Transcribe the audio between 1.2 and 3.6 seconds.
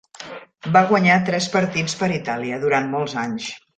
tres partits per Itàlia, durant molts anys.